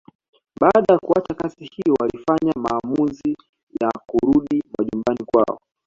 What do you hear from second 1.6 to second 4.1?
hiyo walifanya maamuzi ya